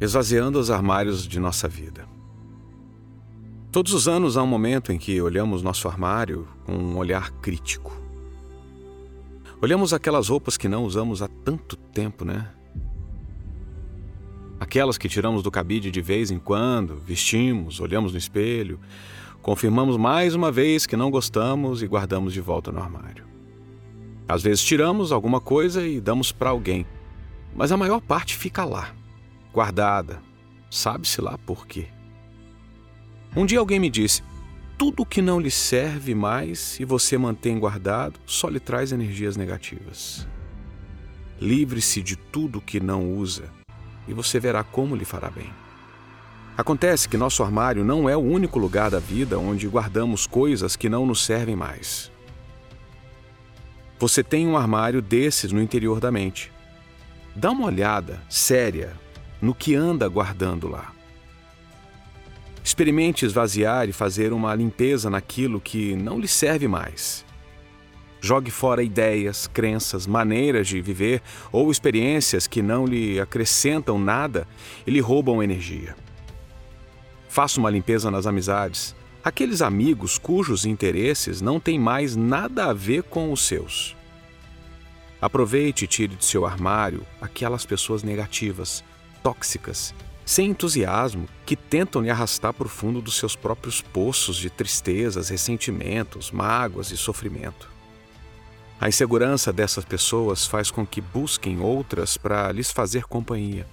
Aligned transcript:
esvaziando 0.00 0.58
os 0.58 0.70
armários 0.70 1.26
de 1.26 1.40
nossa 1.40 1.66
vida. 1.68 2.06
Todos 3.72 3.92
os 3.92 4.08
anos 4.08 4.36
há 4.36 4.42
um 4.42 4.46
momento 4.46 4.92
em 4.92 4.98
que 4.98 5.20
olhamos 5.20 5.62
nosso 5.62 5.88
armário 5.88 6.46
com 6.64 6.72
um 6.72 6.96
olhar 6.96 7.30
crítico. 7.42 7.94
Olhamos 9.60 9.92
aquelas 9.92 10.28
roupas 10.28 10.56
que 10.56 10.68
não 10.68 10.84
usamos 10.84 11.22
há 11.22 11.28
tanto 11.28 11.76
tempo, 11.76 12.24
né? 12.24 12.48
Aquelas 14.60 14.96
que 14.96 15.08
tiramos 15.08 15.42
do 15.42 15.50
cabide 15.50 15.90
de 15.90 16.00
vez 16.00 16.30
em 16.30 16.38
quando, 16.38 16.96
vestimos, 16.96 17.80
olhamos 17.80 18.12
no 18.12 18.18
espelho, 18.18 18.78
confirmamos 19.42 19.96
mais 19.96 20.34
uma 20.34 20.50
vez 20.50 20.86
que 20.86 20.96
não 20.96 21.10
gostamos 21.10 21.82
e 21.82 21.86
guardamos 21.86 22.32
de 22.32 22.40
volta 22.40 22.72
no 22.72 22.80
armário. 22.80 23.24
Às 24.28 24.42
vezes 24.42 24.62
tiramos 24.62 25.12
alguma 25.12 25.40
coisa 25.40 25.86
e 25.86 26.00
damos 26.00 26.32
para 26.32 26.50
alguém, 26.50 26.86
mas 27.54 27.70
a 27.70 27.76
maior 27.76 28.00
parte 28.00 28.36
fica 28.36 28.64
lá, 28.64 28.94
guardada, 29.56 30.20
sabe-se 30.70 31.18
lá 31.22 31.38
por 31.38 31.66
quê. 31.66 31.86
Um 33.34 33.46
dia 33.46 33.58
alguém 33.58 33.80
me 33.80 33.88
disse: 33.88 34.22
tudo 34.76 35.06
que 35.06 35.22
não 35.22 35.40
lhe 35.40 35.50
serve 35.50 36.14
mais 36.14 36.78
e 36.78 36.84
você 36.84 37.16
mantém 37.16 37.58
guardado 37.58 38.20
só 38.26 38.50
lhe 38.50 38.60
traz 38.60 38.92
energias 38.92 39.34
negativas. 39.34 40.28
Livre-se 41.40 42.02
de 42.02 42.16
tudo 42.16 42.60
que 42.60 42.78
não 42.78 43.14
usa 43.14 43.50
e 44.06 44.12
você 44.12 44.38
verá 44.38 44.62
como 44.62 44.94
lhe 44.94 45.06
fará 45.06 45.30
bem. 45.30 45.50
Acontece 46.54 47.08
que 47.08 47.16
nosso 47.16 47.42
armário 47.42 47.82
não 47.82 48.10
é 48.10 48.16
o 48.16 48.20
único 48.20 48.58
lugar 48.58 48.90
da 48.90 48.98
vida 48.98 49.38
onde 49.38 49.66
guardamos 49.66 50.26
coisas 50.26 50.76
que 50.76 50.90
não 50.90 51.06
nos 51.06 51.24
servem 51.24 51.56
mais. 51.56 52.12
Você 53.98 54.22
tem 54.22 54.46
um 54.46 54.56
armário 54.56 55.00
desses 55.00 55.50
no 55.50 55.62
interior 55.62 55.98
da 55.98 56.12
mente. 56.12 56.52
Dá 57.34 57.50
uma 57.50 57.66
olhada 57.66 58.20
séria 58.28 59.05
no 59.40 59.54
que 59.54 59.74
anda 59.74 60.08
guardando 60.08 60.68
lá. 60.68 60.92
Experimente 62.62 63.24
esvaziar 63.24 63.88
e 63.88 63.92
fazer 63.92 64.32
uma 64.32 64.54
limpeza 64.54 65.08
naquilo 65.08 65.60
que 65.60 65.94
não 65.94 66.18
lhe 66.18 66.26
serve 66.26 66.66
mais. 66.66 67.24
Jogue 68.20 68.50
fora 68.50 68.82
ideias, 68.82 69.46
crenças, 69.46 70.06
maneiras 70.06 70.66
de 70.66 70.80
viver 70.80 71.22
ou 71.52 71.70
experiências 71.70 72.46
que 72.46 72.60
não 72.60 72.84
lhe 72.84 73.20
acrescentam 73.20 73.98
nada 73.98 74.48
e 74.84 74.90
lhe 74.90 75.00
roubam 75.00 75.42
energia. 75.42 75.94
Faça 77.28 77.60
uma 77.60 77.70
limpeza 77.70 78.10
nas 78.10 78.26
amizades, 78.26 78.96
aqueles 79.22 79.62
amigos 79.62 80.18
cujos 80.18 80.64
interesses 80.64 81.40
não 81.40 81.60
têm 81.60 81.78
mais 81.78 82.16
nada 82.16 82.64
a 82.66 82.72
ver 82.72 83.04
com 83.04 83.30
os 83.30 83.46
seus. 83.46 83.94
Aproveite 85.20 85.84
e 85.84 85.88
tire 85.88 86.16
de 86.16 86.24
seu 86.24 86.44
armário 86.44 87.06
aquelas 87.20 87.64
pessoas 87.64 88.02
negativas, 88.02 88.82
tóxicas 89.26 89.92
sem 90.24 90.50
entusiasmo, 90.50 91.28
que 91.44 91.56
tentam 91.56 92.00
lhe 92.00 92.10
arrastar 92.10 92.52
para 92.52 92.66
o 92.66 92.70
fundo 92.70 93.00
dos 93.00 93.16
seus 93.16 93.34
próprios 93.34 93.80
poços 93.80 94.36
de 94.36 94.48
tristezas, 94.48 95.28
ressentimentos, 95.28 96.30
mágoas 96.30 96.92
e 96.92 96.96
sofrimento. 96.96 97.68
A 98.80 98.88
insegurança 98.88 99.52
dessas 99.52 99.84
pessoas 99.84 100.46
faz 100.46 100.70
com 100.70 100.86
que 100.86 101.00
busquem 101.00 101.60
outras 101.60 102.16
para 102.16 102.52
lhes 102.52 102.70
fazer 102.70 103.04
companhia. 103.04 103.66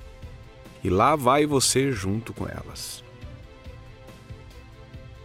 E 0.83 0.89
lá 0.89 1.15
vai 1.15 1.45
você 1.45 1.91
junto 1.91 2.33
com 2.33 2.47
elas. 2.47 3.03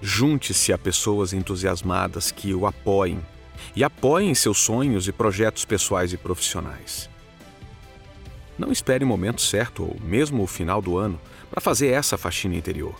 Junte-se 0.01 0.75
a 0.75 0.79
pessoas 0.79 1.33
entusiasmadas 1.33 2.31
que 2.31 2.55
o 2.55 2.67
apoiem 2.67 3.21
e 3.75 3.83
apoiem 3.83 4.35
seus 4.35 4.59
sonhos 4.59 5.09
e 5.09 5.13
projetos 5.13 5.65
pessoais 5.65 6.13
e 6.13 6.19
profissionais. 6.19 7.09
Não 8.59 8.73
espere 8.73 9.05
o 9.05 9.07
momento 9.07 9.41
certo 9.41 9.85
ou 9.85 9.97
mesmo 10.03 10.43
o 10.43 10.47
final 10.47 10.83
do 10.83 10.99
ano 10.99 11.21
para 11.49 11.61
fazer 11.61 11.89
essa 11.89 12.19
faxina 12.19 12.57
interior. 12.57 12.95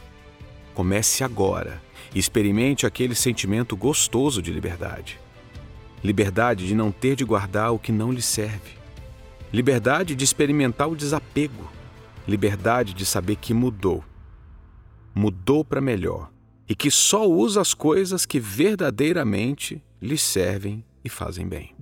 Comece 0.73 1.25
agora 1.25 1.83
e 2.15 2.19
experimente 2.19 2.87
aquele 2.87 3.15
sentimento 3.15 3.77
gostoso 3.77 4.41
de 4.41 4.53
liberdade. 4.53 5.19
Liberdade 6.03 6.67
de 6.67 6.75
não 6.77 6.93
ter 6.93 7.17
de 7.17 7.25
guardar 7.25 7.73
o 7.73 7.79
que 7.79 7.91
não 7.91 8.13
lhe 8.13 8.23
serve. 8.23 8.79
Liberdade 9.53 10.15
de 10.15 10.25
experimentar 10.25 10.89
o 10.89 10.95
desapego. 10.95 11.69
Liberdade 12.27 12.95
de 12.95 13.05
saber 13.05 13.37
que 13.37 13.53
mudou. 13.53 14.05
Mudou 15.13 15.65
para 15.65 15.81
melhor 15.81 16.31
e 16.69 16.77
que 16.77 16.91
só 16.91 17.27
usa 17.27 17.61
as 17.61 17.75
coisas 17.75 18.25
que 18.25 18.39
verdadeiramente 18.39 19.83
lhe 20.01 20.19
servem 20.19 20.85
e 21.03 21.09
fazem 21.09 21.49
bem. 21.49 21.75